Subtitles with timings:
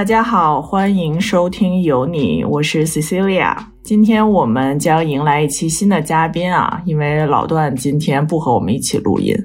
[0.00, 3.54] 大家好，欢迎收听有你，我是 Cecilia。
[3.82, 9.36] 今天我们将迎来一期新的嘉宾啊，因为老段今天不和我们一起录音，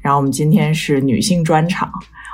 [0.00, 1.90] 然后我们今天是女性专场，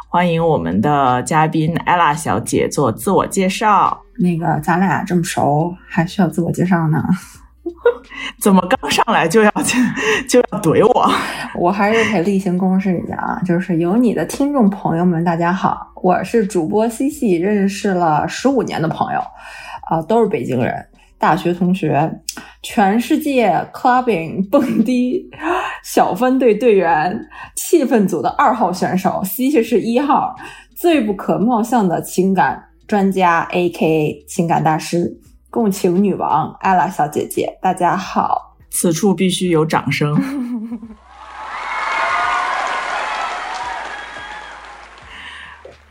[0.07, 3.99] 欢迎我们的嘉宾 ella 小姐做自我介绍。
[4.19, 7.03] 那个咱俩这么熟，还需要自我介绍呢？
[8.41, 9.51] 怎么刚上来就要
[10.29, 11.11] 就要怼我？
[11.59, 19.21] 我还是得例行公事一下啊，就是有你的听众朋友们，大家好，我是主播西西认识了十五年的朋友，
[19.89, 20.75] 啊，都是北京人，
[21.19, 22.11] 大学同学，
[22.63, 25.31] 全世界 clubbing 蹦迪
[25.85, 27.17] 小分队队员，
[27.55, 30.35] 气氛组的二号选手西西是一号，
[30.75, 35.17] 最不可貌相的情感专家，A K A 情感大师。
[35.53, 38.57] 共情女王艾拉小姐姐，大家好！
[38.71, 40.17] 此处必须有掌声。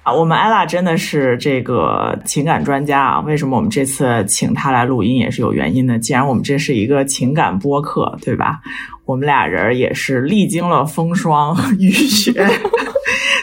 [0.01, 3.19] 啊，我们艾拉真的是这个情感专家啊！
[3.19, 5.99] 为什么我们这次请她来录音也是有原因的？
[5.99, 8.61] 既然我们这是一个情感播客，对吧？
[9.05, 12.33] 我们俩人也是历经了风霜雨雪。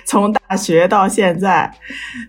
[0.08, 1.70] 从大学到现在，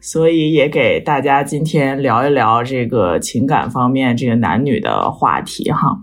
[0.01, 5.97] 所以也给大家今天聊一聊这个情感方面这个男女的话题哈。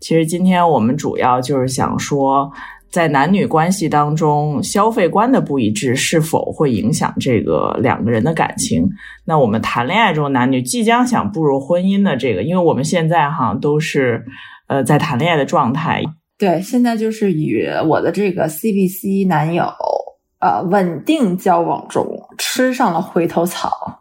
[0.00, 2.50] 其实今天我们主要就是想说，
[2.90, 8.84] 在男女关系当中，消费观的不一致是否会影响这个两个人的感情？
[9.24, 14.24] 那我们谈恋爱中男女即将想步入婚姻的这个，因为我们现在哈都是
[14.66, 16.02] 呃在谈恋爱的状态。
[16.36, 19.72] 对，现在就是与我的这个 CBC 男友。
[20.44, 22.06] 呃，稳定交往中
[22.36, 24.00] 吃上了回头草，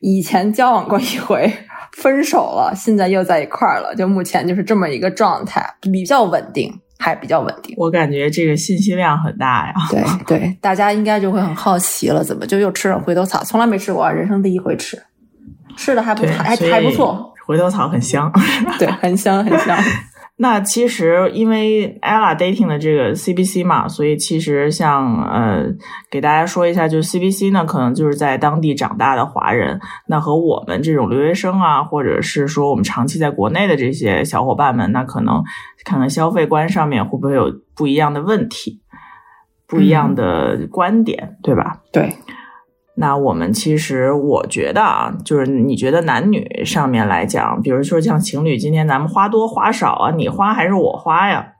[0.00, 1.56] 以前交往过一回，
[1.92, 7.76] 分手了，现在又在一块儿了，就目前就是这么一个状态，比较稳定，还比较稳定。
[7.78, 9.74] 我感觉这个信息量很大呀。
[9.88, 13.44] 对对，大家应该就会很好奇了，怎么就又吃上回头草？
[13.44, 15.00] 从来没吃过，人生第一回吃，
[15.76, 18.28] 吃的还不还还不错，回头草很香，
[18.80, 19.78] 对，很香很香。
[20.36, 25.64] 那其实因为 ella dating 的这个 CBC 嘛，所以其实像呃，
[26.10, 29.78] 给大家说一下，就是 CBC 呢，可能就是在当地长大的华人，
[30.08, 35.40] 那和我们这种留学生啊，或者是说我们长期在国内的这些小伙伴们，那可能
[35.84, 38.80] 看看消费观上面会不会有不一样的问题，
[39.68, 41.80] 不一样的观点，对吧？
[41.92, 42.12] 对。
[42.96, 51.52] 那我们其实，我觉得啊，就是你觉得男女上面来讲，比如说像情侣，今天咱们花多花少啊，你花还是我花呀？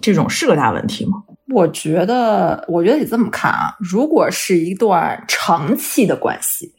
[0.00, 1.22] 这种是个大问题吗？
[1.52, 3.74] 我觉得，我觉得得这么看啊。
[3.78, 6.72] 如果是一段长期的关系，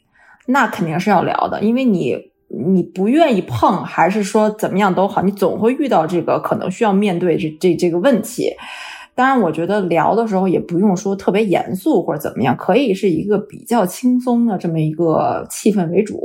[0.47, 8.51] 那肯定是要聊的，因为你你不愿意碰，还是说怎么样都好，你总会遇到这个可能需要面对这这这个问题。
[9.15, 16.19] 当然，我觉得聊的时候也不用说特别严肃或者怎么样，可以是一个比较轻松的这么一个气氛为主，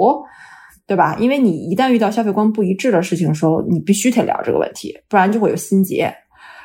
[0.89, 1.17] 对吧？
[1.21, 6.13] 因为你一旦遇到消费观不一致的事情的时候，你必须得聊这个问题，不然就会有心结。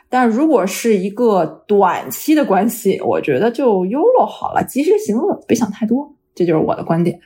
[0.10, 6.16] 但如果是一个短期的关系，我觉得就 YOLO 好了，及时行乐，别想太多。
[6.34, 7.20] 这就是我的观点。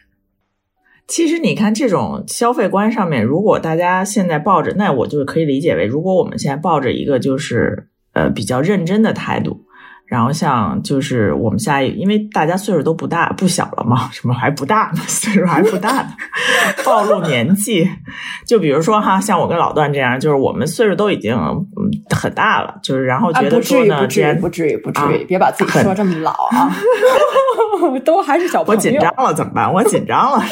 [1.07, 7.87] 其实你看，这种消费观上面，如果大家现在抱着，那我就可以理解为，如果我们现在抱着一个就是。
[8.19, 9.65] 呃，比较认真的态度，
[10.05, 15.01] 然后像就是我们下一，因为大家岁数都不大不小了嘛，什么还不大呢？
[15.07, 16.09] 岁数还不大呢，
[16.83, 17.89] 暴露年纪。
[18.45, 21.33] 就比如说哈，像我跟老段这样，就是我们岁数都已经
[22.09, 26.75] 很大了，就是然后觉得说呢，不至于不至于不至于，别把自己说这么老啊，
[28.03, 28.77] 都还是小朋友。
[28.77, 29.71] 我紧张了怎么办？
[29.71, 30.43] 我紧张了。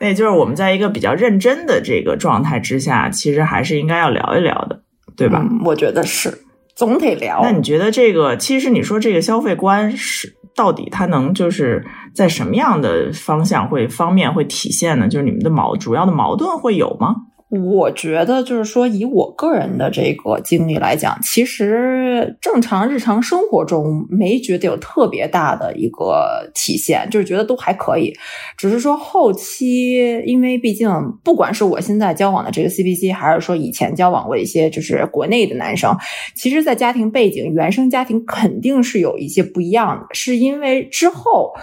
[0.00, 4.82] 那就是我们在一个比较认真的这个状态之下，其实还是应该要聊一聊的。
[5.18, 5.44] 对吧？
[5.64, 6.32] 我觉得是，
[6.76, 7.40] 总得聊。
[7.42, 11.84] 那你觉得这个，其实你说这个消费观是到底它能就是
[12.14, 15.08] 在什么样的方向会方面会体现呢？
[15.08, 17.16] 就是你们的矛主要的矛盾会有吗？
[17.50, 28.12] 我觉得就是说，以我个人的这个经历来讲，其实正常日常生活中没觉得有特别大的一个体现，就是觉得都还可以。
[28.58, 30.90] 只是说后期，因为毕竟
[31.24, 35.96] 不管是我现在交往的这个 CPC，还是说以前交往过一些就是国内的男生，
[36.34, 41.54] 其实，在家庭背景、原生家庭肯定是有一些不一样的，是因为之后。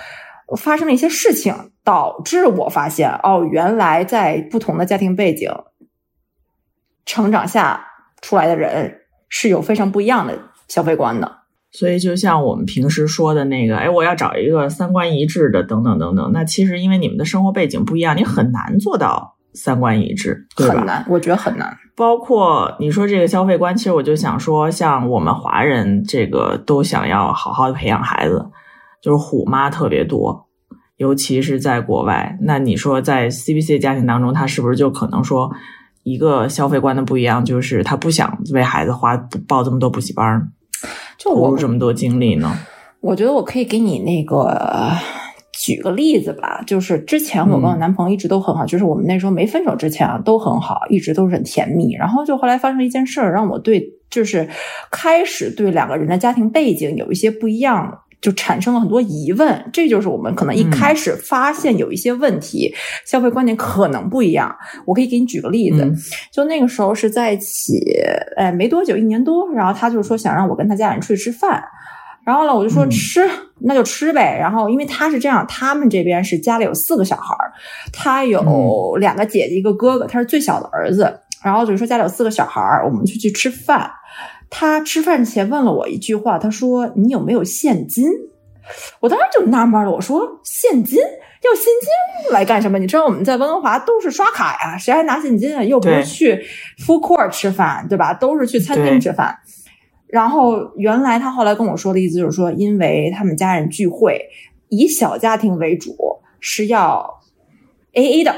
[0.55, 5.49] 发生了一些事情，导致我发现，哦，原来在不同的家庭背景
[7.05, 7.85] 成长下
[8.21, 10.37] 出来的人是有非常不一样的
[10.67, 11.39] 消费观的。
[11.71, 16.31] 所以，就像我们平时说的那个，哎，我要找一个三观一致的，等等等等。
[16.31, 20.75] 那其实因为你们的生活背景不一样，你很难做到三观一致，对吧？
[20.75, 21.77] 很难，我觉得很难。
[21.95, 28.45] 包括你说这个消费观，其实我就想说，像我们华人这个都想要好好的培养孩子。
[29.01, 30.47] 就是虎妈特别多，
[30.97, 32.35] 尤其是在国外。
[32.41, 35.51] 那你说在 CBC 家庭当中，他是不是就可能说
[36.05, 39.17] 一个消费观的不一样，就是他不想为孩子花
[39.47, 40.39] 报这么多补习班，
[41.17, 42.55] 就我投入这么多精力呢？
[43.01, 44.55] 我觉得我可以给你那个
[45.51, 51.95] 举个例子吧，就是之前我跟我男朋友一直都很好，就是我们那时候没分手之前啊都很好，一直都是很甜蜜。
[51.95, 54.47] 然后就后来发生一件事儿，让我对就是
[54.91, 58.01] 开始对两个人的家庭背景有一些不一样。
[58.25, 62.73] 就产生了很多疑问，这就是我们可能一开始发现有一些问题，
[63.05, 64.51] 消费观念可能不一样。
[64.83, 65.95] 我可以给你举个例子，嗯
[66.31, 67.79] 就那个时候是在一起，
[68.35, 71.63] 哎，没多久，一年多，然后他就说想让我跟他家人出去吃饭，
[72.25, 73.29] 然后呢，我就说嗯吃，
[73.59, 74.35] 那就吃呗。
[74.39, 77.53] 然后因为他是这样，他们这边是家里有四个小孩儿，
[77.93, 83.91] 他有两个姐姐一个哥哥，他是最小的儿子，然后就是说家里有四个小孩儿，我们就去吃饭。
[84.57, 88.09] 他吃饭前问了我一句话，他说：“你有没有现金？”
[89.01, 92.79] 我当时就纳闷了，我说：“现金要现金来干什么？
[92.79, 95.61] 你知道我们在温哥华都是刷卡呀，谁还拿现金啊？
[95.61, 96.41] 又不是去
[96.79, 98.13] food court 吃饭，对吧？
[98.13, 99.37] 都是去餐厅吃饭。”
[100.07, 104.21] 然后原来他后来跟我说的意思就是说，因为他们家人聚会，
[104.69, 105.97] 以小家庭为主，
[106.39, 107.19] 是要
[107.91, 108.33] A A 的。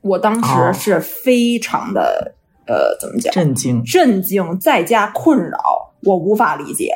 [0.00, 2.35] 我当哦时是非常的、
[2.66, 3.32] 呃，怎么讲？
[3.32, 3.82] 震惊！
[3.84, 5.58] 震惊再加困扰，
[6.02, 6.92] 我无法理解。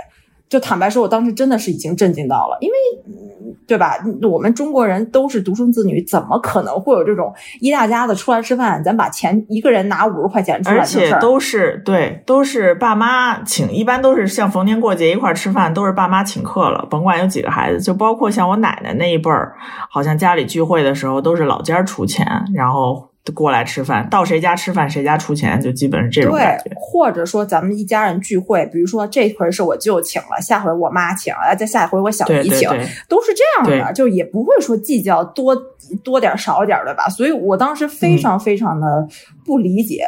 [0.49, 2.75] 就坦白说，我当时真的是已经震惊到了，因为
[3.06, 3.94] 嗯对吧？
[4.28, 10.84] 我们中国人都是独生子女，怎么可能会有这种一大家子出来吃饭，咱把钱一个人拿五十块钱出来而？
[10.84, 19.55] 且都是对，都是爸妈请，一般都是像逢年过节一块儿吃饭，都是爸妈请客了，甭管有几个孩子，就包括像我奶奶那一辈儿，
[19.88, 35.55] 好像家里聚会的时候都是老家出钱，然后过来吃饭，到谁家吃饭谁家出钱，就基本是这种感对觉。，或者说咱们一家人聚会，比如说这回是我舅请了，下回我妈请了，再下一回我小姨请，对对对，都是这样的，就也不会说计较多
[36.02, 37.08] 多点儿少点儿的吧。
[37.08, 39.06] 所以我当时非常非常的
[39.44, 40.05] 不理解，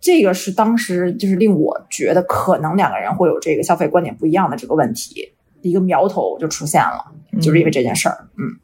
[0.00, 7.04] 这个是当时就是令我觉得可能两个人会有这个消费观点不一样的这个问题，一个苗头就出现了，
[7.40, 8.26] 就是因为这件事儿。
[8.38, 8.58] 嗯，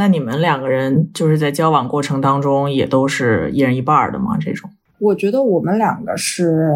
[0.00, 4.38] 那你们两个人就是在交往过程当中也都是一人一半的吗？
[4.40, 4.70] 这种？
[4.98, 6.70] 我觉得我们两个是，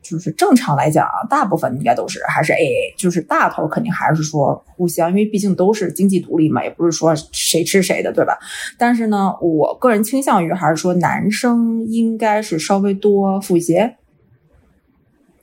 [0.00, 8.38] 就是正常来讲啊，大部分应该都是还是 A A，就是大头肯定还是说互相，因为毕竟都是经济独立嘛，也不是说谁吃谁的，对吧？
[8.78, 13.96] 但是呢，我个人倾向于还是说男生应该是稍微多付一些。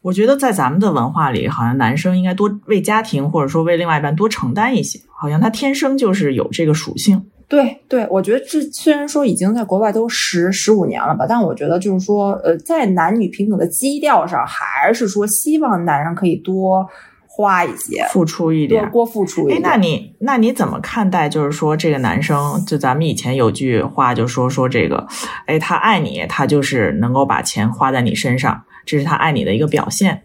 [0.03, 7.25] 我觉得在咱们的文化里，好像男生应该多为家庭或者说为另外一半多承担一些，好像他天生就是有这个属性。
[7.47, 16.85] 对对，我觉得这虽然说已经在国外都十十五年了吧，但我觉得就是说，呃，在男女平等的基调上，还是说希望男人可以多
[17.27, 18.81] 花一些，付出一点。
[18.83, 21.29] 多多付出一点哎点。，那你那你怎么看待？
[21.29, 25.05] 就是说，这个男生，就咱们以前有句话就说说这个，
[25.45, 30.23] 哎，他爱你，他就是能够把钱花在你身上，这是他爱你的一个表现。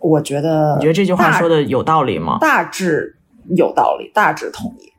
[0.00, 2.38] 我觉得，你觉得这句话说的有道理吗？
[2.40, 3.16] 大致
[3.56, 4.92] 有道理，大致同意。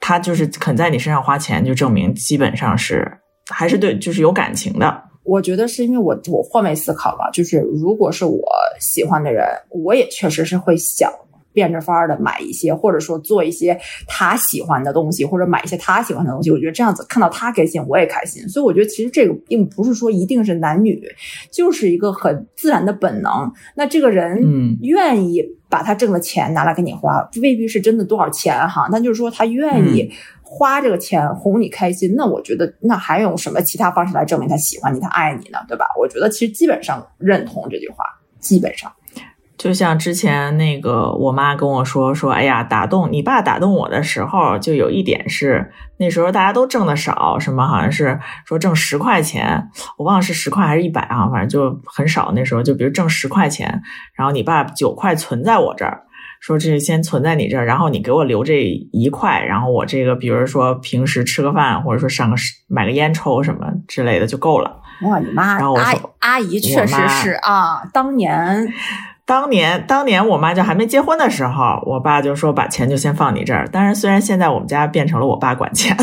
[0.00, 3.18] 他就是肯在你身上花钱，就证明基本上是
[3.50, 5.02] 还是对，就是有感情的。
[5.24, 8.40] 我觉得是因为我我换位思考吧，就是如果是我
[8.80, 11.12] 喜欢的人，我也确实是会想
[11.58, 16.52] 变着法儿的买一些，或者说做一些他喜欢的东西，或者买一些他喜欢的东西。
[16.52, 18.48] 我觉得这样子看到他开心，我也开心。
[18.48, 21.02] 所以我觉得其实这个并不是说一定是男女，
[21.50, 23.52] 就是一个很自然的本能。
[23.74, 35.86] 那这个人嗯愿意把他挣的钱拿来给你花，未必是真的多少钱哈，但就是说他愿嗯意花这个钱哄你开心，那我觉得那还有什么其他方式来证明他喜欢你，他爱你呢，对吧？
[35.98, 38.04] 我觉得其实基本上认同这句话，
[38.38, 38.92] 基本上。
[39.58, 52.30] 就像之前那个我妈跟我说说，哎呀，打动你爸打动我的时候，就有一点是那时候大家都挣的少，什么好像是说挣十块钱，我忘了是十块还是一百啊，反正就很少。
[52.36, 53.82] 那时候就比如挣十块钱，
[54.14, 56.02] 然后你爸九块存在我这儿，
[56.40, 62.36] 说这先存在你这儿，然后你给我留这一块，然后我这个比如说平时吃个饭，或者说上个
[62.68, 64.80] 买个烟抽什么之类的就够了。
[65.02, 68.72] 哇，你妈然后我阿说阿姨确实是啊，当年
[69.28, 73.68] 当年，当年我妈就还没结婚的时候，我爸就说把钱就先放你这儿。
[73.68, 75.94] 当然，虽然现在我们家变成了我爸管钱，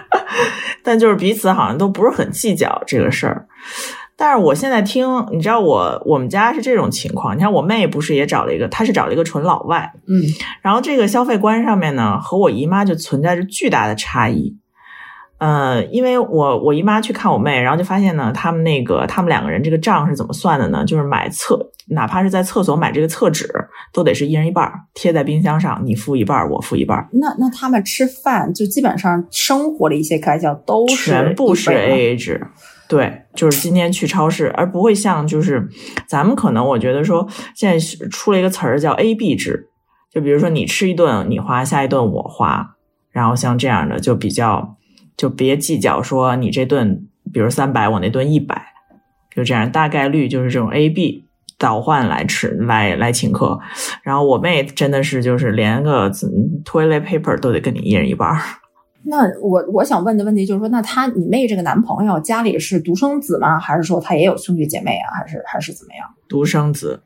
[0.84, 3.46] 但就是彼此好像都不是很计较这个事儿。
[4.16, 7.34] 但是我现在听，你知道我我们家是这种情况。
[7.34, 10.20] 你看我妹不是也找了一个，她是找了一个纯老外，嗯
[10.60, 14.58] 然后这个消费观上面呢，和我姨妈就存在着巨大的差异。
[15.44, 20.82] 呃，因为我我姨妈去看我妹，然后就发现呢，他们那个他们两个人这个账是怎么算的呢？
[20.86, 23.46] 就是买厕，哪怕是在厕所买这个厕纸，
[23.92, 32.40] 都得是一人一半儿，贴在冰箱上，你付一半儿，我付一半儿，那那他们吃饭就基本上生活的一些开销都是全部是 A A 制。
[32.88, 35.68] 对，就是今天去超市，而不会像就是
[36.06, 39.68] 咱们可能我觉得说现在出了一个词儿叫 A B 制，
[40.10, 42.76] 就比如说你吃一顿你花，下一顿我花，
[43.10, 44.76] 然后像这样的就比较
[45.16, 48.60] 就别计较说你这顿比如三百，我那顿一百，
[49.34, 51.24] 就这样大概率就是这种 A B
[51.58, 53.58] 倒换来吃来来请客。
[54.02, 58.38] 然后我妹真的是就是连个嗯 toilet paper 都得跟你一人一半儿。
[59.06, 63.58] 那我我想问的问题就是说，那他你妹这个男朋友家里是独生子吗？
[63.58, 65.12] 还是说他也有兄弟姐妹啊？
[65.14, 66.08] 还是还是怎么样？
[66.26, 67.02] 独生子，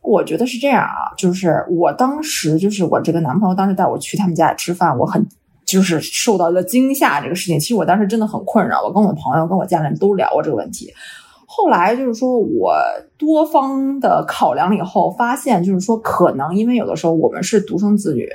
[0.00, 5.26] 我觉得是这样啊，就是我当时就是我这个男朋友当时带我去他们家里吃饭，我很
[5.66, 7.60] 就是受到了惊吓这个事情。
[7.60, 10.90] 其实我当时真的很困扰，我跟我朋友跟我家人都聊过这个问题。
[11.46, 12.74] 后来就是说我
[13.18, 18.26] 多方的考量了以后，发现就是说可能因为有的时候我们是独生子女，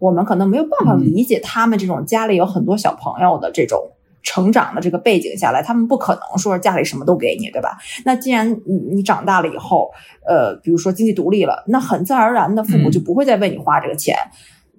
[0.00, 3.78] 我们可能没有办法嗯理解他们这种家里有很多小朋友的这种。
[4.22, 7.78] 成长的这个背景下来，他们不可能说家里什么都给你，对吧？
[8.04, 9.90] 那既然你你长大了以后，
[10.28, 14.14] 呃，比如说经济独立了，那很自然而然的父母嗯就不会再为你花这个钱。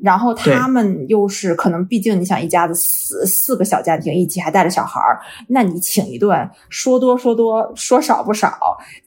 [0.02, 8.58] 然后他们又是可能，毕竟你想一家子四四个小家庭一起，还带着小孩儿，那你请一顿，说多说多，说少不少，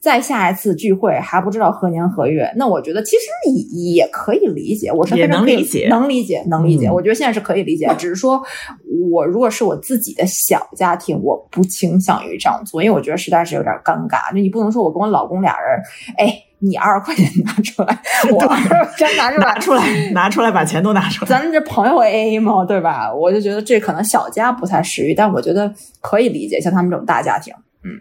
[0.00, 2.50] 再下一次聚会还不知道何年何月。
[2.56, 6.88] 那我觉得其实也也可以理解，我是也非常理解能理解，能理解。
[6.88, 8.40] 嗯我觉得现在是可以理解，只是说
[9.10, 14.32] 我如果是我自己的小家庭，我不倾向于这样做，因为我觉得实在是有点尴尬。
[14.32, 15.80] 就你不能说我跟我老公俩人，
[16.16, 17.98] 哎，你二十块钱拿出来，
[18.30, 21.28] 我二十块钱拿出来，拿出来，拿出来，把钱都拿出来。
[21.28, 23.12] 咱们这朋友 A A 嘛，对吧？
[23.12, 27.52] 我就觉得这可能小家不太适宜，但我觉得可以理解，像他们这种大家庭。
[27.82, 28.00] 嗯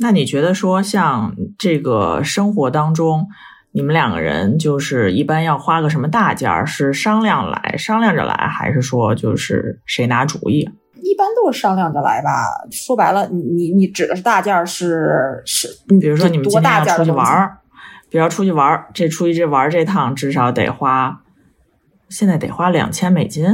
[0.00, 3.28] 那你觉得说，像这个生活当中，
[3.70, 10.68] 你们两个人就是一般要花个什么大件儿，是商量来商量着来，还是说就是谁拿主意？
[11.00, 12.30] 一般都是商量着来吧。
[12.72, 17.58] 说白了，你你你指的是大件儿是是，你比如说你们多大件儿出去玩儿，
[18.14, 21.22] 比如要出去玩儿，这出去这玩儿这趟至少得花，
[22.08, 23.44] 现在得花两千美金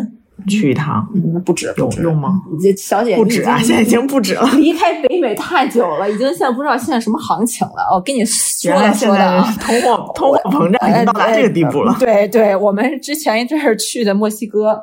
[0.46, 2.42] 去一趟，嗯，不止有用吗？
[2.52, 4.46] 你这小姐不止啊，现在已经不止了。
[4.56, 7.94] 离开北美太久了，已经现在不知道现在什么行情了。
[7.94, 9.50] 我跟你说的现在说的啊。
[9.58, 11.96] 通货通货膨胀已经到达这个地步了。
[11.98, 14.78] 对对，我们之前一阵儿去的墨西哥，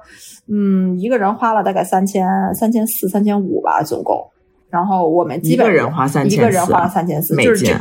[0.51, 4.27] 嗯，一个人花了大概三千、三千四、三千五吧，总共。
[4.71, 7.75] 然后我们基本一个人花3400一个人花了三千四，美就是这金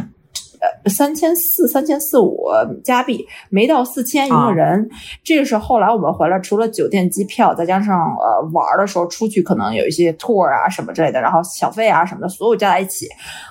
[0.84, 2.46] 呃三千四、三千四五
[2.84, 4.88] 加币，没到四千一啊个人。
[5.24, 13.08] 这个是后来我们回来，除了酒店、机票，再加上呃玩儿的时候出去可能有一些 tour 啊什么之类的，然后小费啊什么的，所有加在一起，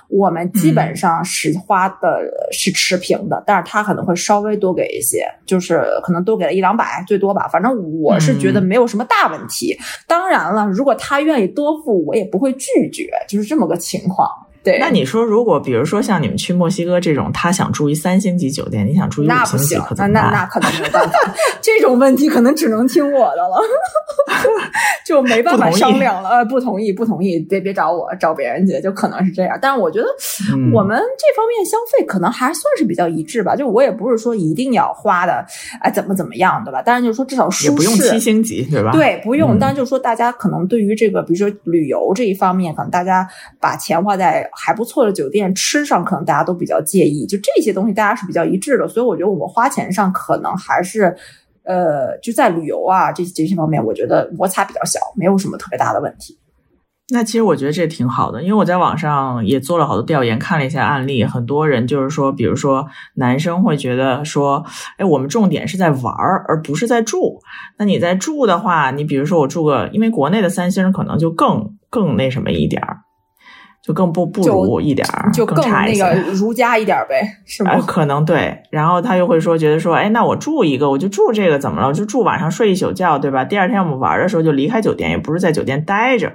[0.08, 2.20] 我们基本上是花的
[2.52, 7.48] 是持平的，但是他可能会稍微多给一些，就是可能多给了一两百最多吧。
[7.48, 9.76] 反正我是觉得没有什么大问题。
[10.06, 14.28] 当然了，如果他愿意多付，我也不会拒绝，就是这么个情况。
[14.66, 20.24] 对，那你说，如果比如说像你们去墨西哥这种，他想住一三星级酒店，你想住一五星级，行可，怎么办？
[20.24, 21.18] 那那那可能没办法，
[21.62, 23.62] 这种问题可能只能听我的了，
[25.06, 26.30] 就没办法商量了。
[26.30, 29.56] 呃，不同意，不同意，别别找我，找别人去，就可能是这样。
[29.62, 30.06] 但是我觉得
[30.52, 33.54] 嗯我们这方面消费可能还算是比较一致吧。
[33.54, 35.44] 就我也不是说一定要花的，
[35.80, 36.82] 哎，怎么怎么样，对吧？
[36.84, 38.90] 但是就是说至少舒适，也不用七星级，对吧？
[38.90, 39.54] 对，不用。
[39.54, 43.26] 嗯但是就是说，大家可能对于这个，比如说旅游这一方面，可能大家
[43.60, 47.26] 把钱花在还不错的酒店吃上，可能大家都比较介意。
[47.26, 48.88] 就这些东西，大家是比较一致的。
[48.88, 51.14] 所以我觉得我们花钱上可能还是，
[51.64, 56.38] 呃，就在旅游啊这这些方面，我觉得摩擦比较小，没有什么特别大的问题。
[57.08, 62.84] 那其实我觉得这挺好的，因为我在网上也做了好多调研，看了一下案例，很多人就是说，比如说
[63.14, 64.64] 男生会觉得说，
[64.96, 67.40] 哎，我们重点是在玩儿，而不是在住。
[67.78, 72.98] 那你在住的话，你比如说我住个，因为国内的三星可能就更更那什么一点儿，
[73.86, 76.02] 就更不不如一点儿，就更差一些。
[76.02, 77.70] 那个儒家一点呗，是吗？
[77.70, 81.86] 呃，可能对，然后他又会说，觉得说，哎，那我住一个，我就住这个，怎么了？
[81.86, 83.44] 我就住晚上睡一宿觉，对吧？
[83.44, 86.32] 第二天我们玩的时候就离开酒店，也不是在酒店待着。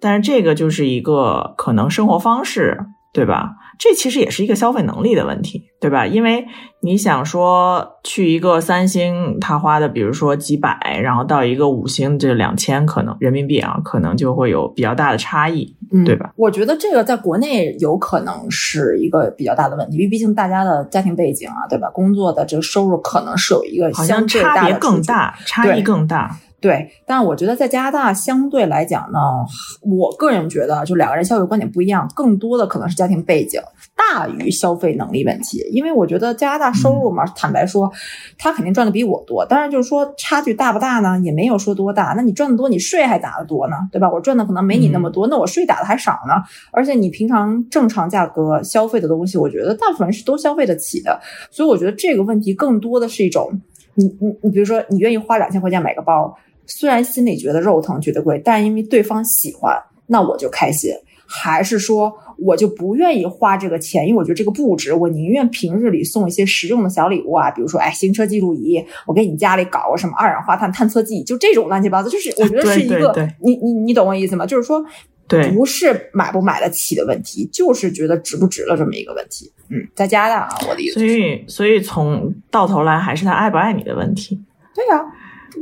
[0.00, 2.80] 但是这个就是一个可能生活方式，
[3.12, 3.52] 对吧？
[3.78, 6.06] 这其实也是一个消费能力的问题，对吧？
[6.06, 6.46] 因为
[6.80, 16.32] 你想说去一个三星，他花的比如说几百，然后到一个五星这两千，可能人民币啊，可能就会有比较大的差异，嗯，对吧？
[16.36, 21.90] 我觉得这个在国内有可能是一个比较大的问题，因为毕竟大家的家庭背景啊，对吧？
[21.90, 25.02] 工作的这个收入可能是有一个相对大的差别更。
[25.02, 26.38] 大，差异更大。
[26.62, 29.18] 对，但我觉得在加拿大相对来讲呢，
[29.82, 33.60] 我个人觉得就两个人消费观点不一样，更多的可能是家庭背景
[33.96, 35.58] 大于消费能力问题。
[35.72, 37.92] 因为我觉得加拿大收入嘛，坦白说，
[38.38, 41.18] 他肯定赚的比我多，当然就是说差距大不大呢？
[41.24, 42.14] 也没有说多大。
[42.16, 44.08] 那你赚的多，你税还打的多呢，对吧？
[44.08, 46.34] 我赚的可能没你那么多，那我税打的还少呢。
[46.70, 51.20] 而且你平常正常价格消费的东西，我觉得大部分人是都消费得起的。
[51.50, 53.50] 所以我觉得这个问题更多的是一种，
[53.94, 56.38] 你你你，比如说你愿意花两千块钱买个包。
[56.66, 59.76] 虽然心里觉得肉疼，觉得贵，但因为对方喜欢，
[60.06, 60.92] 那我就开心。
[61.34, 64.92] 还是说，我就不愿意花这个钱，因为我觉得这个不值。
[64.92, 72.08] 我宁愿平日里送一些实用的小礼物啊，比如说，哎，行车记录仪，我给你家里搞个什么二氧化碳探测器，就这种乱七八糟。
[72.10, 74.44] 就是我觉得是一个，你你你懂我意思吗？
[74.44, 74.84] 就是说，
[75.26, 79.50] 对，不是买不买得起的问题，就是觉得值不值了这么一个问题。
[79.70, 81.00] 嗯，在加拿大啊，我的意思。
[81.00, 84.38] 所以，所以从到头来还是他爱不爱你的问题。
[84.74, 85.02] 对呀。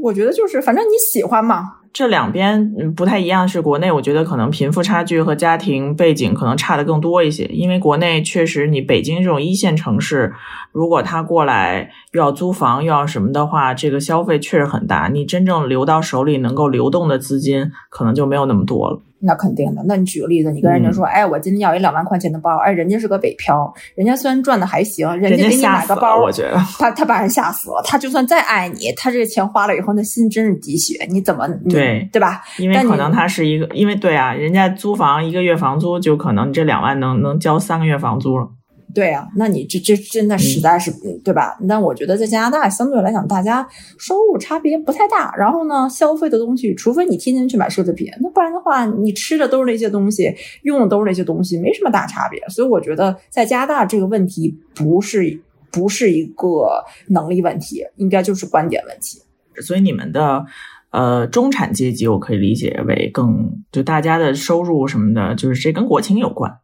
[0.03, 1.77] 我觉得就是，反正你喜欢嘛。
[1.93, 7.45] 这两边不太一样，是国内，我觉得可能贫富差距和家庭背景可能差的更多一些。
[7.47, 10.33] 因为国内确实，你北京这种一线城市，
[10.71, 15.09] 如果他过来又要租房又要什么的话，这个消费确实很大。
[15.13, 19.03] 你真正留到手里能够流动的资金，可能就没有那么多了。
[19.21, 19.83] 那肯定的。
[19.87, 27.83] 那你举个例子，你跟人家说，哎，我今天要一两万块钱的包，哎，人家是个北漂，人家虽然赚的还行，人家给你买个包，我觉得他他把人吓死了。
[27.85, 31.07] 他就算再爱你，他这个钱花了以后，那心真是滴血。
[31.11, 32.43] 你怎么对对吧？
[32.59, 38.49] 因为可能他是一个，因为对啊，人家租房一个月房租就可能你这两万能能交三个月房租了。
[38.95, 40.91] 对啊，那你这这真的实在是
[41.25, 41.57] 对吧？
[41.69, 43.67] 但我觉得在加拿大相对来讲，大家
[43.99, 45.35] 收入差别不太大。
[45.37, 52.41] 然后呢，消费的东西，除非你天天去买奢侈品，那不然的话，你吃的都是那些东西，用的都是那些东西，没什么大差别。
[52.49, 59.21] 所以我觉得在加拿大这个问题不是不是一个能力问题，应该就是观点问题。
[59.63, 60.45] 所以你们的
[60.91, 66.59] 呃中产阶级，我可以理解为更就大家的收入什么的，就是这跟国情有关。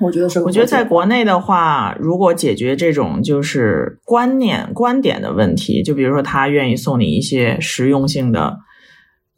[0.00, 8.58] 我觉得是，我觉得在国内的话，如果解决这种就是观念、观点的问题，就比如说他愿意送你一些实用性的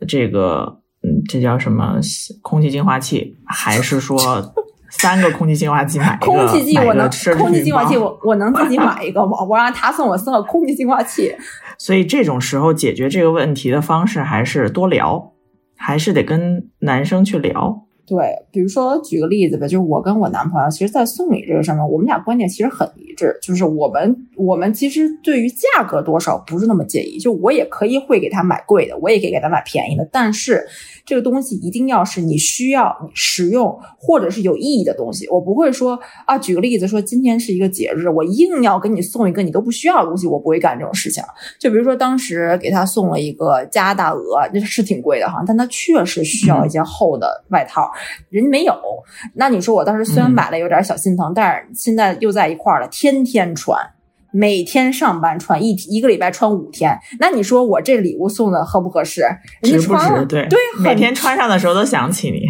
[0.06, 1.98] 这个，嗯，这叫什么
[2.42, 4.18] 空气净化器，还是说
[4.90, 6.26] 三个空气净化器买一个？
[6.26, 9.42] 空气净我能，空气净化器我我能自己买一个吗？
[9.48, 11.34] 我让他送我三个空气净化器。
[11.78, 15.32] 所以这种时候解决这个问题的方式还是多聊，
[15.78, 17.86] 还是得跟男生去聊。
[18.10, 30.66] 对，比如说举个例子吧，就是我跟我男朋友，其实，在送礼这个上面，我们俩观点其实很一致，就是我们我们其实对于价格多少不是那么介意，就我也可以会给他买贵的，我也可以给他买便宜的，但是。
[31.04, 35.28] 这个东西一定要是你需要、实用或者是有意义的东西。
[35.28, 41.22] 我不会说啊，举个例子，说今天是一个节日，我硬要给你送一个你都不需要的东西，我不会干这种事情。
[41.58, 47.90] 就比如说当时给他送了一个加拿大鹅，那是挺贵的哈，但他确实需要一件厚的外套，
[48.28, 48.74] 人家没有。
[49.34, 53.78] 那你说我当时虽然买了有点小心疼，但是现在又在一块儿了，天天穿。
[54.32, 59.22] 每天上班穿一一个礼拜穿五天，那你说我这礼物送的合不合适？
[59.62, 60.26] 值不值？
[60.26, 62.42] 对对，每天穿上的时候都想起你，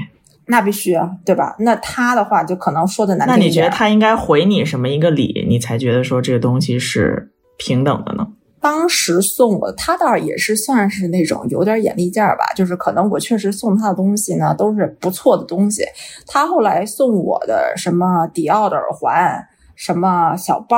[0.46, 1.56] 那必须啊，对吧？
[1.60, 8.26] 那他的话就可能说的难听那你觉得他应该回你什么一个礼，你才觉得说这个东西是平等的呢？
[8.60, 15.82] 当时送我，他倒是也是算是那种有点眼力见儿吧，就是可能我确实送他的东西呢都是不错的东西。
[16.26, 19.46] 他后来送我的什么迪奥的耳环。
[19.80, 20.76] 什么小包，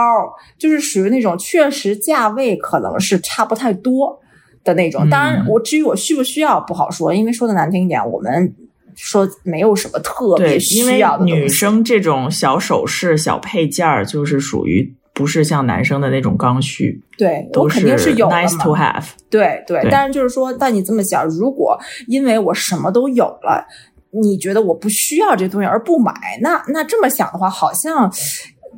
[0.56, 4.16] 就是属于那种确实价位可能是差不太多
[4.62, 5.10] 的那种。
[5.10, 8.54] 当然，我至于我需不需要不好说，因为说的难听一点，我们
[8.94, 17.02] 说没有什么特别需要的女生这种小首饰、小配件儿，就是属于不是像男生的那种刚需。
[17.18, 19.02] 对我肯定是有 nice to have。
[19.28, 23.66] 对对，但是就是说，但你这么想，如果因为我什么都有了，
[24.10, 28.08] 你觉得我不需要这东西而不买，那那这么想的话，好像。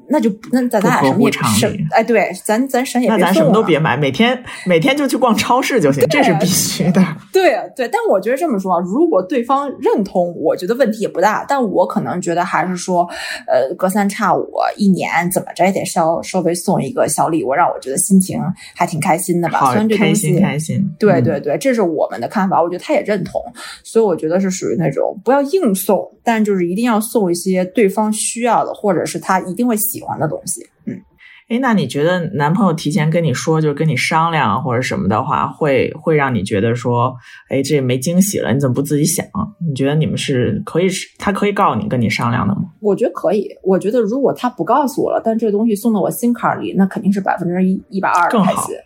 [0.09, 7.03] 那就那咱咱俩什么也省哎，对，咱咱省也别那咱什么都别买，每天每天就去逛超市就行，这是必须的。
[7.33, 11.45] 对对，但我觉得这么说，如果对方认同，我觉得问题也不大。
[11.49, 13.09] 但我可能觉得还是说，
[13.47, 18.41] 呃，隔三差五一年怎么着也得稍稍微送一个小礼物，让我觉得心情
[18.75, 19.71] 还挺开心的吧。
[19.71, 22.63] 虽然这东西开心，对对对，这是我们的看法。
[22.63, 23.43] 我觉得他也认同，
[23.83, 30.05] 所以我觉得是属于那种不要硬送，但就是一定要送一些对方需要的，或者是他一定会喜。
[30.05, 31.01] 欢的东西，嗯，
[31.49, 37.17] 哎，那你觉得男朋友提前跟你说，就是跟你商量或者什么的话，会会让你觉得说，
[37.49, 39.25] 哎，这没惊喜了，你怎么不自己想？
[39.67, 42.65] 你觉得你们是可以，他可以告诉你跟你商量的吗？
[42.81, 43.49] 我觉得可以。
[43.63, 48.77] 我觉得如果他不告诉我了，但这个东西送到我心坎里，那肯定是百分之一一百二的开心。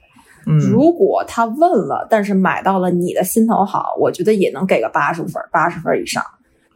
[0.47, 6.23] 嗯，如果他问了，但是买到了你的心头好，我觉得也能给个八十分，八十分以上。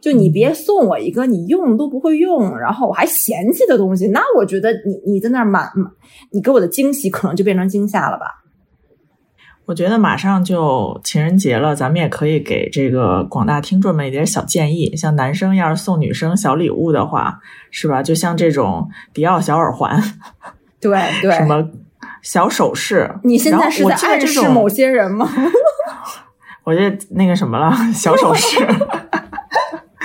[0.03, 5.89] 就你别送我一个你用都不会用，然后我还嫌弃的东西，那我觉得你你在那儿满满，
[6.31, 8.25] 你给我的惊喜可能就变成惊吓了吧。
[9.65, 14.93] 我觉得马上就情人节了，咱们也可以给这个广大听众们一点小建议。
[14.97, 17.39] 像男生要是送女生小礼物的话，
[17.71, 18.03] 是吧？
[18.03, 20.03] 就像这种迪奥小耳环，
[20.81, 21.69] 对 对，什么
[22.21, 23.09] 小首饰。
[23.23, 25.29] 你现在是在暗示某些人吗？
[26.65, 28.67] 我这那个什么了，小首饰，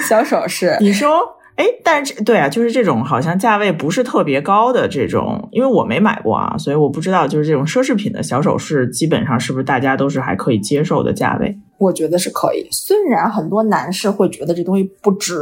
[0.07, 0.77] 小首饰。
[0.81, 1.35] 你说。
[1.59, 11.59] 哎，但是对啊，就是这种好像价位不是特别高的这种，因为我没买过啊，所以我不知道就是这种奢侈品的小首饰，基本上是不是大家都是还可以接受的价位？
[11.79, 15.35] 我觉得是可以，虽然很多男士会觉得这东西不值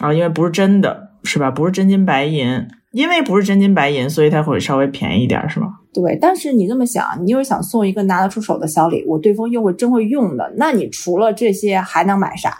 [0.00, 1.48] 啊，因为不是真的，是吧？
[1.48, 5.68] 不是真金白银，因为不是真金白银，所以它会稍微便宜一点，是吗？
[5.92, 12.52] 对，但是你这么想，你又想送一个拿得出手的小礼物，对方又会真会用的，那你除了这些还能买啥？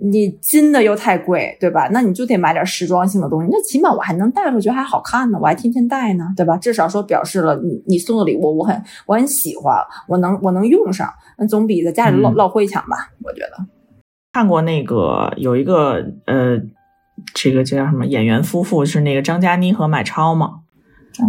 [0.00, 1.88] 你金的又太贵，对吧？
[1.92, 3.48] 那你就得买点时装性的东西。
[3.50, 6.56] 那起码我还能戴着，觉得还好看呢，我还天天戴呢，对吧？
[6.56, 9.76] 至少说表示了你你送的礼物我很我很喜欢，
[10.08, 13.10] 我能我能用上，那总比在家里落落灰强吧？
[13.22, 13.66] 我觉得。
[14.32, 16.60] 看过那个有一个呃，
[17.32, 20.60] 这个叫什么演员夫妇是那个张嘉倪和买超吗？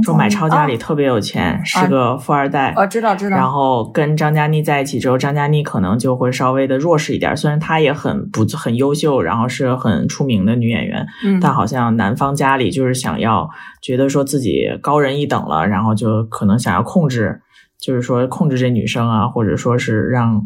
[0.03, 2.73] 说买超家里特别有钱，是个富二代。
[2.75, 3.37] 哦，知道知道。
[3.37, 7.35] 然后跟张嘉倪在一起之后，张嘉倪可能就会稍微的弱势一点。
[7.35, 11.05] 虽然她也很不很优秀，然后是很出名的女演员，
[11.41, 13.49] 但好像男方家里就是想要
[13.81, 17.41] 觉得说自己高人一等了，然后就可能想要控制，
[17.79, 20.41] 就是说控制这女生啊，或者说是让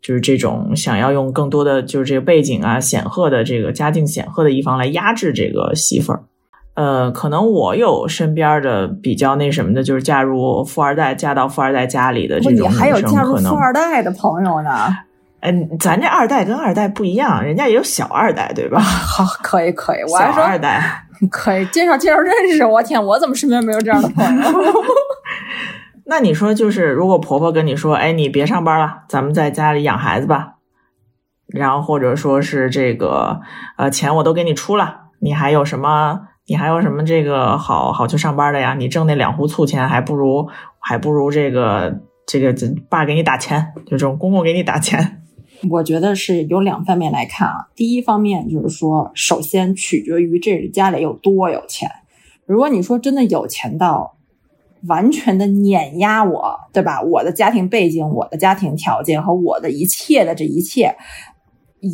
[0.00, 6.24] 就是这种想要用更多的就是这个背景啊显赫的这个家境显赫的一方来压制这个媳妇儿。
[6.74, 14.70] 呃，可能我有身边的比较那什么的，就是嫁入富二代、嫁到富二代家里的这种女生，还有嫁入富二代的朋友呢。
[15.40, 18.78] 嗯，咱这二代跟二代不一样，人家也有小二代，对吧？
[18.80, 22.64] 好，可以 可以，我小二代可以介绍介绍认识。
[22.64, 24.42] 我天，我怎么身边没有这样的朋友？
[26.06, 30.54] 那你说，就是如果婆婆跟你说，哎，你别上班了，咱们在家里养孩子吧，
[31.48, 33.40] 然后或者说是这个
[33.76, 36.28] 呃钱我都给你出了，你还有什么？
[36.52, 38.74] 你还有什么这个好好去上班的呀？
[38.74, 40.46] 你挣那两壶醋钱，还不如
[40.78, 45.22] 还不如这个这个这爸给你打钱，就这种公公给你打钱。
[45.70, 47.54] 我觉得是有两方面来看啊。
[47.74, 51.90] 第一方面就是说，首先取决于这家里有多有钱。
[52.44, 54.18] 如果你说真的有钱到
[54.88, 57.00] 完全的碾压我，对吧？
[57.00, 60.94] 我的家庭背景、我的家庭条件和我的一切的这一切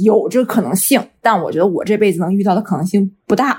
[0.03, 3.57] 有这可能性，但我觉得我这辈子能遇到的可能性不大。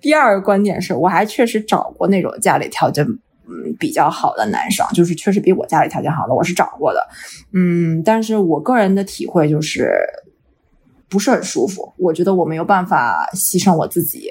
[0.00, 7.06] 第二个观点是我还确实找过那种家里条件嗯比较好的男生，就是确实比我家里条件好的，我是找过的，
[7.52, 9.92] 嗯，但是我个人的体会就是
[11.08, 11.92] 不是很舒服。
[11.98, 14.30] 我觉得我没有办法牺牲我自己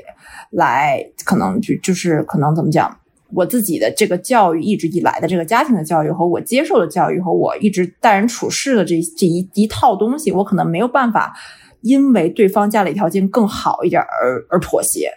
[0.52, 2.98] 来，可能就就是可能怎么讲，
[3.34, 11.34] 我自己的这个教育一直以来的这个家庭的教育和我接受的教育和我一直待人处事的这这一一套东西，我可能没有办法。
[11.82, 15.12] 因为对方家里条件更好一点而而妥协，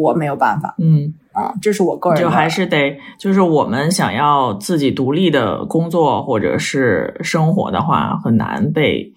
[0.00, 0.74] 我没有办法。
[0.78, 9.12] 嗯啊，这是我个人就还是得，就是我们想要自己独立的工作或者是生活的话，很难被。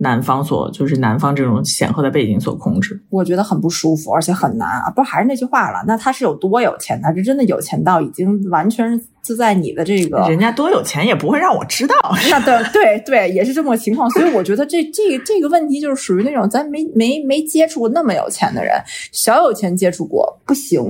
[0.00, 4.88] 男方所就是男方这种显赫的背景所控制，我觉得很不舒服，而且很难啊！
[4.90, 7.00] 不还是那句话了，那他是有多有钱？
[7.02, 11.94] 他是真的有钱到已经完全就在你的这个，人家多有钱也不会让我知道。
[12.30, 14.08] 那对对对，也是这么个情况。
[14.10, 18.80] 所以我觉得这这这个问题就是属于那种咱没没没接触过那么有钱的人，
[19.10, 20.80] 小有钱接触过不行。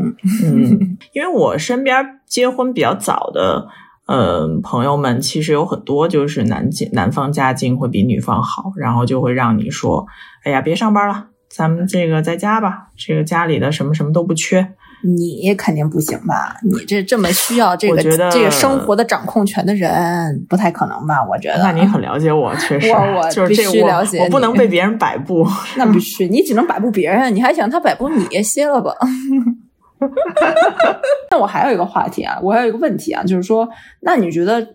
[0.44, 3.66] 嗯， 因为我身边结婚比较早的。
[4.08, 10.06] 嗯，朋友们其实有很多就是男境男方家境会比女方好，然后就会让你说，
[10.44, 14.72] 哎呀，别上班了，咱们这个在家吧，这个家里的什么什么都不缺。
[15.04, 16.56] 你肯定不行吧？
[16.64, 21.16] 你这这么需要这个这个生活的掌控权的人，不太可能吧？
[21.28, 21.58] 我觉得。
[21.58, 22.96] 那你很了解我，确实，我
[23.42, 25.46] 我必须了解，我不能被别人摆布。
[25.76, 28.42] 那必须，你只能摆布别人，你还想他摆布你？
[28.42, 28.92] 歇了吧。
[31.30, 33.68] 那我还有一个话题啊，我还有一个问题啊，就是说，
[34.00, 34.74] 那你觉得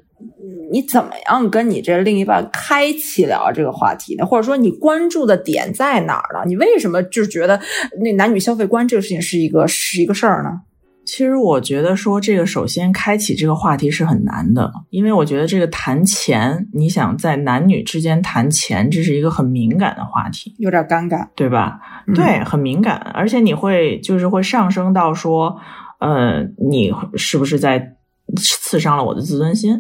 [0.72, 4.26] 你怎么样跟你这另一半开启聊这个话题呢？
[4.26, 6.44] 或者说，你关注的点在哪儿呢？
[6.46, 7.60] 你为什么就觉得
[8.02, 10.62] 那男女消费观这个事情是一个是一个事儿呢？
[11.06, 21.80] 其实我觉得说这个，首先开启这个话题是很难的，因为我觉得这个谈钱，你想在男女之间谈钱，这是一个很敏感的话题，有点尴尬，对吧？
[22.16, 25.58] 对，很敏感，而且你会就是会上升到说，
[26.00, 27.96] 呃，你是不是在
[28.38, 29.74] 刺伤了我的自尊心，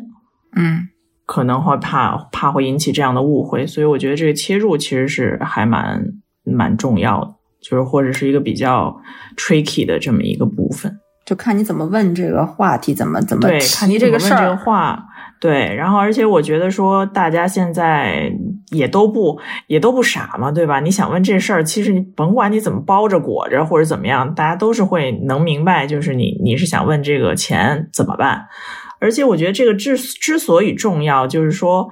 [0.56, 0.90] 嗯
[1.26, 6.04] 可能会怕怕会引起这样的误会，所以我觉得这个切入其实是还蛮
[6.44, 9.02] 蛮重要的，就是或者是一个比较
[9.38, 11.00] tricky 的这么一个部分。
[11.26, 14.56] 就看你怎么问这个话题，怎么怎么对，看你提这个问这个儿。
[14.56, 15.06] 话。
[15.40, 18.32] 对，然后而且我觉得说，大家现在
[18.72, 20.80] 也都不也都不傻嘛，对吧？
[20.80, 28.46] 你想问这事儿，其实你甭管你怎么包着裹着或者怎么样，大家都是会能明白，就是你你是想问这个钱怎么办。
[29.02, 31.90] 而且我觉得这个之之所以重要，就是说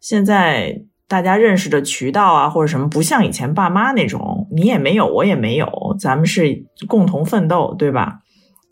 [0.00, 5.68] 现在大家认识的渠道啊或者什么，不像以前爸妈那种，你也没有，我也没有，
[5.98, 8.20] 咱们是共同奋斗，对吧？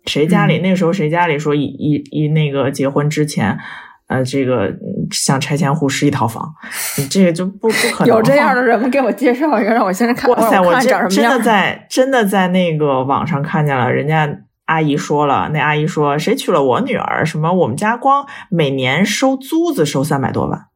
[0.06, 3.56] 谁家里、嗯那时候谁家里说一一一那个结婚之前，
[4.08, 6.52] 呃，这个嗯像拆迁户是一套房，
[6.98, 8.88] 你这个就不不可能有这样的人吗？
[8.88, 11.40] 给我介绍一个，让我现在看，哇塞，我真真的。
[11.40, 14.28] 在真的在那个网上看见了，人家
[14.66, 20.66] 阿姨说了，那阿姨说谁娶了我女儿，什么我们家光每年收租子收三百多万，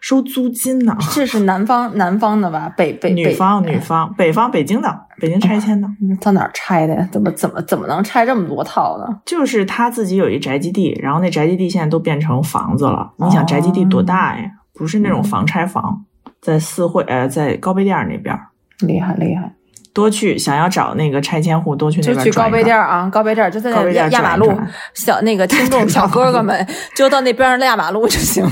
[0.00, 0.96] 收租金呢。
[1.12, 2.72] 这是南方南方的吧？
[2.76, 5.88] 北北北女方女方北方北京的北京拆迁的，
[6.20, 7.08] 到哪儿拆的呀？
[7.12, 9.20] 怎么怎么怎么能拆这么多套呢？
[9.24, 13.12] 就是他自己有一宅基地，然后那宅基地现在都变成房子了。
[13.16, 14.44] 你想哦宅基地多大呀？
[14.72, 16.04] 不是那种嗯房拆房，
[16.40, 18.48] 在四惠呃在高碑店儿那边儿。
[18.80, 19.52] 厉害厉害！
[19.92, 24.50] 多去想要找那个拆迁户，多去那边就去高碑店儿啊，高碑店儿就在那高碑店儿压马路
[24.94, 28.42] 小那个 听众小哥哥们就到那边上压马路就行。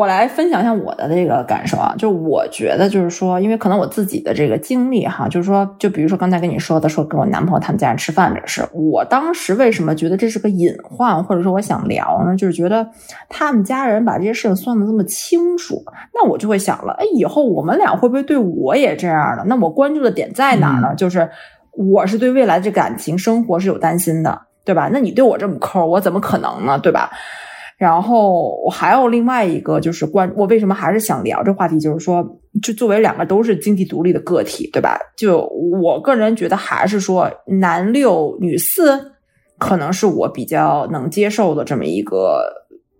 [0.00, 12.34] 我来分享一下我的这个感受啊，就我觉得就是说，因为可能我自己的这个经历哈，就是说，就比如说刚才跟你说的，说跟我男朋友他们家人吃饭这个事，我当时为什么觉得这是个隐患，或者说我想聊呢？
[12.34, 12.88] 就是觉得
[13.28, 15.84] 他们家人把这些事情算的这么清楚，
[16.14, 19.44] 那我就会想了，哎，以后我们俩会不会对我也这样呢？
[19.48, 20.94] 那我关注的点在哪儿呢？
[20.94, 21.28] 就是
[21.76, 24.88] 我是对未来这感情生活是有担心的，对吧？
[24.90, 26.78] 那你对我这么抠，我怎么可能呢？
[26.78, 27.10] 对吧？
[27.80, 32.22] 然后我还有另外一个就是关，我为什么还是想聊这话题，就是说，
[32.60, 34.98] 就作为两个都是经济独立的个体，对吧？
[35.16, 35.46] 就
[35.80, 39.12] 我个人觉得，还是说男六女四，
[39.56, 42.44] 可能是我比较能接受的这么一个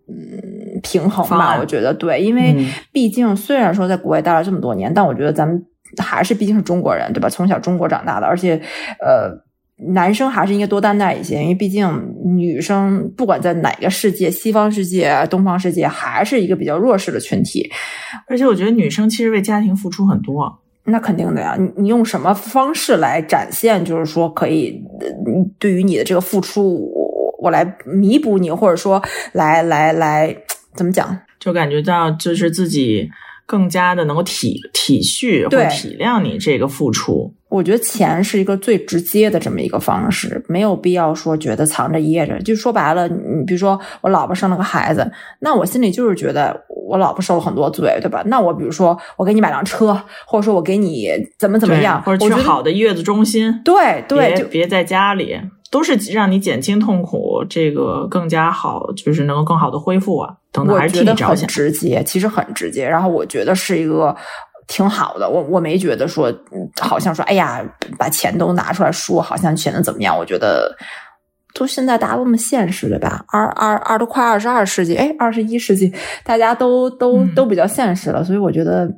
[0.08, 1.58] 嗯平衡吧。
[1.60, 5.62] 我觉得对，因为嗯毕竟虽然说在国外待了这么多年，但我觉得咱们
[5.98, 7.28] 还是毕竟是中国人，对吧？
[7.28, 8.58] 从小中国长大的，而且
[8.98, 9.49] 呃。
[9.88, 11.88] 男生还是应该多担待一些，因为毕竟
[12.24, 17.70] 女生不管在哪个世界，西方世界、东方世界，还是一个比较弱势的群体。
[18.28, 23.84] 而且我觉得女生其实为家庭付出很多，那肯定的呀，你你用什么方式来展现？
[23.84, 25.06] 就是说，可以呃
[25.58, 30.36] 对于你的这个付出，我我来弥补你，或者说来来来
[30.74, 31.18] 怎么讲？
[31.38, 33.08] 就感觉到就是自己
[33.50, 37.34] 更加的能够体体恤或体谅你这个付出。
[37.48, 42.38] 我觉得钱是一个最直接的这么一个方式，没有必要说觉得藏着掖着。
[42.42, 45.10] 就说白了，你比如说我老婆生了个孩子，
[45.40, 48.22] 那我心里就是觉得我老婆受了很多罪，对吧？
[48.26, 51.08] 那我比如说我给你买辆车，或者说我给你
[51.40, 55.36] 怎么怎么样，或者去好的月子中心，对对，就别别在家里，
[55.72, 61.48] 都是让你减轻痛苦，这个更加好，就是能够更好的恢复啊，等等，还是我觉得很替你着想。
[61.48, 62.88] 直接，其实很直接。
[62.88, 64.14] 然后我觉得是一个
[64.66, 67.62] 挺好的，我我没觉得说，嗯好像说，哎呀，
[67.98, 70.16] 把钱都拿出来说，好像显得怎么样？
[70.16, 70.76] 我觉得。
[71.52, 73.24] 都现在大家都那么现实，对吧？
[73.26, 78.88] 二二二都快二十二世纪，哎，二十一世纪，大家都都嗯都比较现实了，所以我觉得，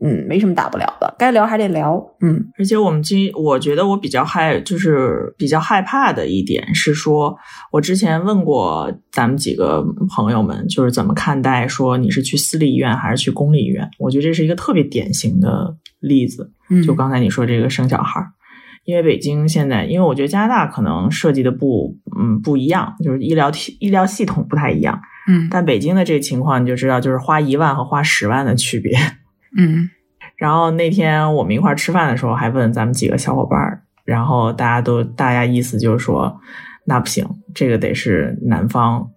[0.00, 7.34] 嗯，没什么大不了的，该聊还得聊，嗯而且我们今，我觉得我比较害，就是比较害怕的一点是说，
[7.72, 9.82] 我之前问过咱们几个
[10.14, 13.88] 朋友们，就是怎么看待说你是去私立医院还是去公立医院？
[13.98, 16.52] 我觉得这是一个特别典型的例子。
[16.68, 18.26] 嗯，就刚才你说这个生小孩儿，
[18.84, 25.00] 因为北京现在，因为我觉得加拿大可能设计的不，嗯，不一样，就是医疗体医疗系统不太一样。
[25.28, 28.94] 嗯但北京的这个情况你就知道，就是花一万和花十万的区别。
[29.56, 29.90] 嗯。
[30.36, 36.40] 然后那天我们一块儿吃饭的时候，还问咱们几个小伙伴儿，然后大家都大家意思就是说，
[36.84, 39.08] 那不行，这个得是男方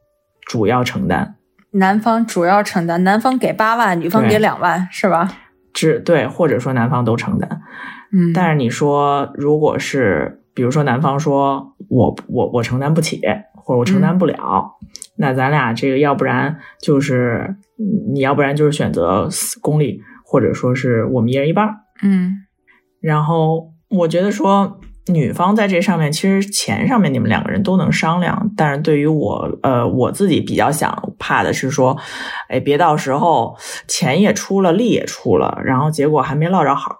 [0.45, 1.35] 主要承担，
[1.71, 5.29] 男方主要承担，男方给八万，女方给两万，是吧？
[5.73, 7.61] 只对，或者说男方都承担。
[8.11, 13.21] 嗯，但是你说，如果是比如说男方说我我我承担不起，
[13.55, 14.77] 或者我承担不了，
[15.17, 19.29] 那咱俩这个要不然就是嗯你要不然就是选择
[19.61, 21.75] 公立，或者说是我们一人一半儿。
[22.03, 22.35] 嗯
[23.01, 31.97] 然后我觉得说，女方在这上面其实钱上面你们两个人都能商量，但是对于我，呃，我自己比较想怕的是说，
[32.49, 36.95] 哎，别到时候钱也出了，力也出了，然后结果还没落着好。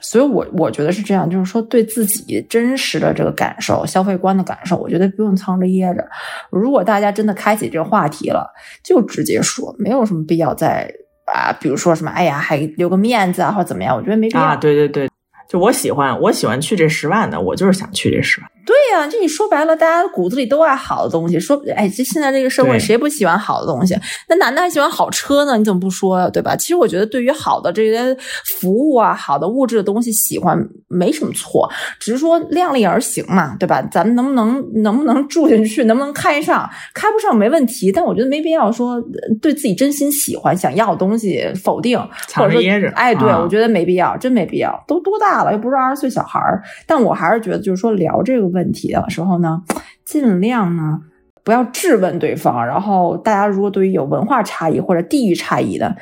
[0.00, 6.04] 所以我我觉得是这样，就是说对自己真实的这个感受、消费观的感受，我觉得不用藏着掖着。
[6.50, 8.52] 如果大家真的开启这个话题了，
[8.84, 10.92] 就直接说，没有什么必要再
[11.32, 14.42] 啊，比如说什么，哎呀，还留个面子啊，或者怎么样，我觉得没必要。
[14.42, 15.08] 啊，对对对，
[15.48, 18.50] 就我喜欢，我喜欢去这十万的，我就是想去这十万。
[18.64, 21.38] 对呀、就你说白了，大家骨子里都爱好的东西。
[21.40, 23.96] 说，哎，这现在这个社会谁不喜欢好的东西？
[24.28, 26.28] 那男的还喜欢好车呢，你怎么不说呀？
[26.28, 26.54] 对吧？
[26.56, 31.68] 其实我觉得，对于好的这些服务啊、好的物质的东西，喜欢没什么错，
[31.98, 33.82] 只是说量力而行嘛，对吧？
[33.90, 36.68] 咱们能不能能不能住进去，能不能开上？
[36.94, 39.02] 开不上没问题，但我觉得没必要说呃
[39.40, 41.98] 对自己真心喜欢、想要的东西否定，
[42.34, 42.60] 或者说
[42.94, 44.84] 哎，对，啊我觉得没必要，真没必要。
[44.86, 46.62] 都多大了，又不是二十岁小孩儿。
[46.86, 49.62] 但我还是觉得，就是说聊这个问题的时候呢，
[50.04, 51.00] 尽量呢
[51.42, 52.66] 不要质问对方。
[52.66, 55.96] 然后大家如果对于有文化差异或者地域差异的，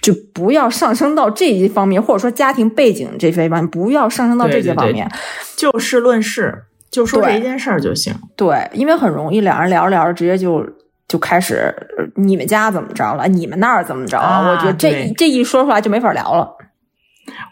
[0.00, 5.10] 就不要上升到这一方面，或者说家庭背景这些方面，不要上升到这对对对些方面。
[5.56, 8.14] 就事论事，就说这一件事儿就行。
[8.36, 10.64] 对，因为很容易两人聊着聊着，直接就
[11.08, 14.24] 就开始呃你们家怎么着了，你们那儿怎么着了。
[14.24, 16.55] 啊我觉得这这一说出来就没法聊了。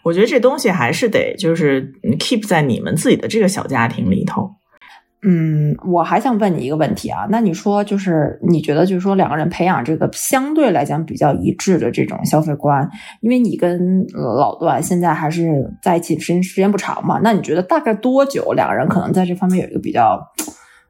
[0.03, 4.49] 我觉得这东西还是得就是嗯 keep 在你们自己的这个小家庭里头。
[5.27, 12.87] 嗯，我还想问你一个问题啊，那你说就是你觉得就是说两个人培养这个相对来讲比较一致的这种消费观，
[13.21, 15.49] 因为你跟呃老段现在还是
[15.81, 20.21] 在一起时间时间不长嘛，那你觉得大概多久两个人可能在这方面有一个比较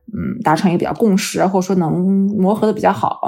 [0.07, 1.93] 嗯达成一个比较共识，或者说能
[2.37, 3.21] 磨合的比较好？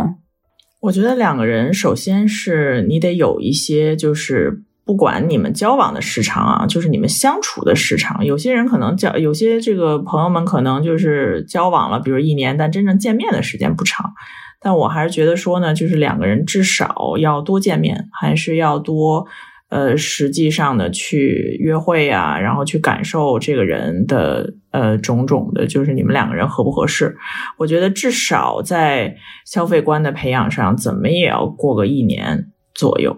[0.81, 4.63] 我觉得两个人首先是你得有一些就是。
[4.87, 8.25] 不管你们交往的时长啊，就是你们相处的时长。
[8.25, 14.13] 有些人可能交，有些这个朋友们可能就是交往了，比如一年，但真正见面的时间不长。
[14.61, 19.27] 但我还是觉得说呢，就是两个人至少要多见面，还是要多
[19.69, 27.15] 呃实际上的去约会啊，然后去感受这个人的呃种种的，就是你们两个人合不合适。
[27.57, 33.15] 我觉得至少在消费观的培养上，怎么也要过个一年左右。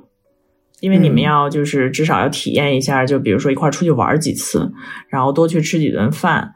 [0.81, 1.23] 因为你们嗯。
[1.23, 4.71] 要就是至少要体验一下，就比如说一块儿出去玩几次，
[5.09, 6.53] 然后多去吃几顿饭，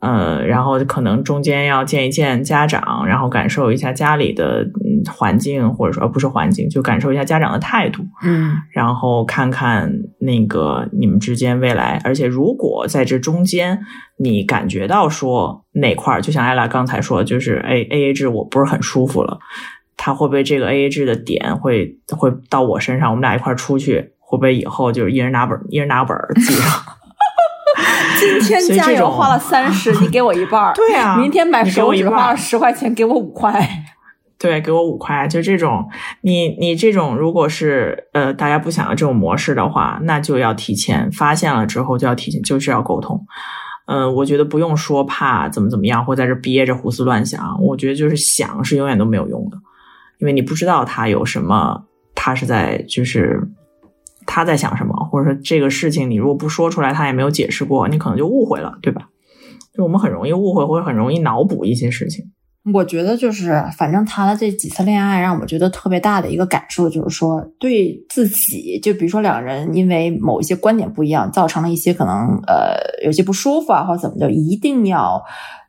[0.00, 8.56] 呃，然后可能中间要见一见家长，然后感受一下家里的嗯环境，或者说呃不是环境，就感受一下家长的态度，嗯。
[8.72, 13.78] 然后看看那个你们之间未来，而且如果在这中间
[14.18, 19.38] 你感觉到说哪块儿，就像艾拉刚才说，就是 A A A 制我不是很舒服了，
[20.02, 26.80] 他会不会这个 A A 制的点会会到我身上，我们俩一块儿出去，会不会以后就是一人拿本儿一人拿本儿记上？
[28.18, 30.72] 今天加油花了三十，你给我一半儿。
[30.76, 33.68] 对啊明天买手指一半儿花了十块钱，给我五块。
[34.38, 35.86] 对，给我五块，就这种，
[36.22, 43.22] 你你这种如果是呃大家不想要这种模式的话，那就要提前发现了之后就要提前就是要沟通。
[43.86, 47.60] 嗯、我觉得不用说怕怎么怎么样，或在这憋着胡思乱想。
[47.62, 49.58] 我觉得就是想是永远都没有用的，
[50.20, 53.40] 因为你不知道他有什么，他是在就是
[54.26, 59.08] 他在想什么，或者说这个事情你如果不说出来，他也没有解释过，你可能就误会了，对吧？
[59.74, 62.24] 就我们很容易误会，或者很容易脑补一些事情。
[62.74, 75.22] 我觉得就是，反正谈了这几次恋爱，让我觉得特别大的一个感受就是说，对自己，就比如说两人因为某一些观点不一样，造成了一些可能呃有些不舒服啊，或者怎么的，一定要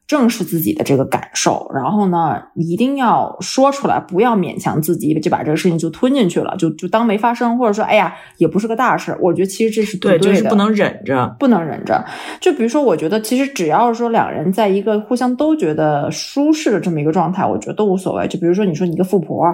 [0.07, 9.17] 正视自己的这个感受，然后呢，一定要说出来，不要勉强自己就把这个事情就吞进去了，就就当没发生，或者说哎呀也不是个大事。
[9.21, 11.33] 我觉得其实这是不对，的，就是不能忍着。
[11.39, 12.03] 不能忍着。
[12.39, 18.27] 就比如说，我觉得其实只要是说两人在一个互相都觉得舒适的这么一个状态，我觉得都无所谓。
[18.27, 19.45] 就比如说，你说你一个富婆，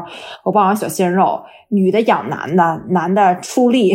[0.43, 3.93] 我包养小鲜肉，女的养男的，男的出力，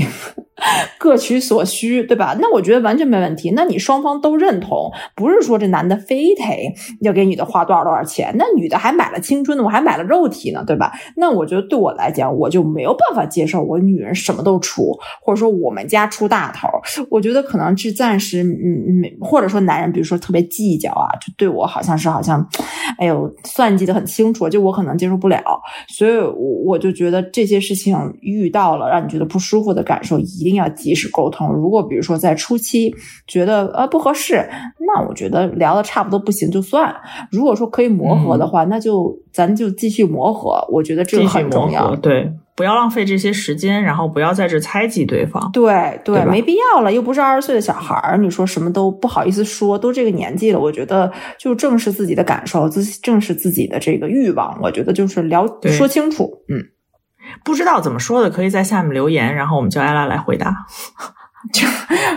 [0.99, 2.37] 各取所需，对吧？
[2.41, 3.53] 那我觉得完全没问题。
[3.57, 10.93] 那你双方都认同，不是说这男的非得要给女的花多少多少钱，那女的还买了青春呢，我还买了肉体呢，对吧？
[11.17, 16.69] 那我觉得对我来讲，我就没有办法接受我女人什么都出，或者说我们家出大头。
[17.11, 22.47] 我觉得可能是暂时，嗯嗯，或者说男人，比如说特别计较啊，就对我好像是好像，
[22.99, 25.43] 哎呦，算计的很清楚，就我可能接受不了，
[25.89, 31.53] 所以我我就觉得这些事情遇到了让你觉得不舒服的感受，一定要及时沟通。
[31.53, 32.95] 如果比如说在初期
[33.27, 34.49] 觉得呃不合适，
[34.87, 36.95] 那我觉得聊的差不多不行就算。
[37.31, 40.67] 如果说可以磨合的话，那就咱就继续磨合。
[40.71, 41.95] 我觉得这个很重要，。
[41.97, 45.51] 对，不要浪费这些时间，然后不要在这猜忌对方。
[45.53, 56.63] 对对，没必要了，又不是二十岁的小孩儿，你说什么都不好意思说，都这个年纪了，我觉得就正视自己的感受，自正视自己的这个欲望，我觉得就是聊说清楚，嗯，
[57.45, 60.55] 不知道怎么说的，可以在下面留言，然后我们叫艾拉来回答。
[61.53, 61.67] 就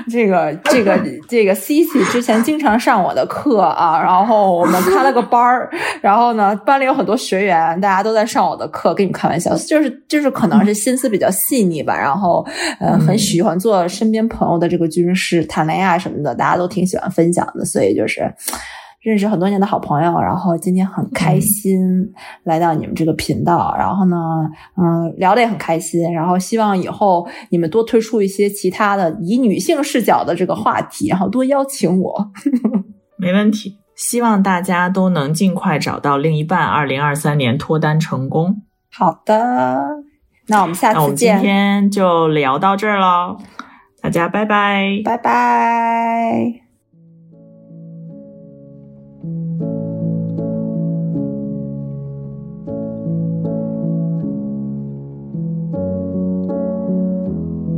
[0.08, 0.96] 这个这个
[1.28, 5.68] 这个 C C 之前经常上我的课啊，然后我们开了个班儿，
[6.00, 12.46] 然后呢，班里有很多学员，大家都在上我的课，跟你们开玩笑，就是就是可能是心思比较细腻吧，然后
[12.80, 18.32] 呃很喜欢做身边朋友的这个军师谈恋爱什么的，大家都挺喜欢分享的，所以就是。
[19.06, 21.80] 认识很多年的好朋友，然后今天很开心
[22.44, 24.18] 来到你们这个频道，然后呢，
[24.76, 32.32] 嗯，聊得也很开心，然后希望以后你们多推出一些其他的以女性视角的这个话题，然后多邀请我。
[33.18, 38.64] 没问题，希望大家都能尽快找到另一半，二零二三年脱单成功。
[38.92, 39.86] 好的，
[40.48, 41.38] 那我们下次见。
[41.38, 43.38] 今天就聊到这儿喽，
[44.02, 46.65] 大家拜拜，拜拜。